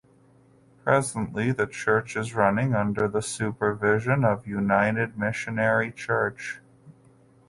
[0.83, 6.59] Presently the church is running under the supervision of United Missionary Church.